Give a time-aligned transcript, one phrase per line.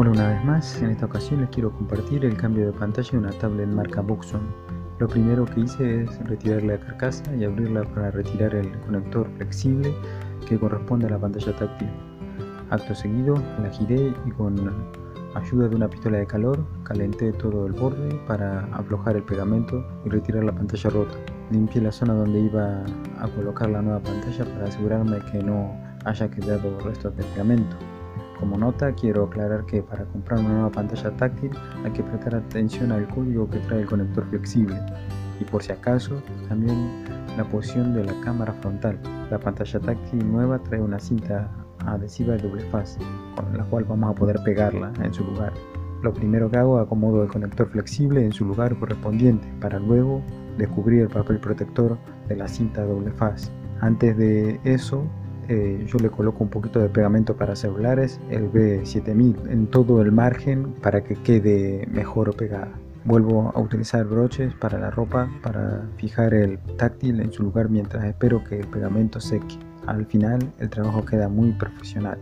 [0.00, 3.18] Hola una vez más, en esta ocasión les quiero compartir el cambio de pantalla de
[3.18, 4.42] una tablet marca Buxton.
[5.00, 9.92] Lo primero que hice es retirar la carcasa y abrirla para retirar el conector flexible
[10.48, 11.88] que corresponde a la pantalla táctil.
[12.70, 14.72] Acto seguido la giré y con
[15.34, 20.10] ayuda de una pistola de calor calenté todo el borde para aflojar el pegamento y
[20.10, 21.18] retirar la pantalla rota.
[21.50, 22.84] Limpié la zona donde iba
[23.18, 27.76] a colocar la nueva pantalla para asegurarme que no haya quedado restos de pegamento.
[28.38, 31.50] Como nota, quiero aclarar que para comprar una nueva pantalla táctil
[31.84, 34.76] hay que prestar atención al código que trae el conector flexible
[35.40, 37.04] y por si acaso también
[37.36, 38.98] la posición de la cámara frontal.
[39.30, 41.50] La pantalla táctil nueva trae una cinta
[41.84, 42.98] adhesiva de doble faz
[43.34, 45.52] con la cual vamos a poder pegarla en su lugar.
[46.02, 50.22] Lo primero que hago acomodo el conector flexible en su lugar correspondiente para luego
[50.56, 53.50] descubrir el papel protector de la cinta doble faz.
[53.80, 55.04] Antes de eso
[55.48, 60.12] eh, yo le coloco un poquito de pegamento para celulares, el B7000 en todo el
[60.12, 62.72] margen para que quede mejor pegada.
[63.04, 68.04] Vuelvo a utilizar broches para la ropa para fijar el táctil en su lugar mientras
[68.04, 69.58] espero que el pegamento seque.
[69.86, 72.18] Al final el trabajo queda muy profesional.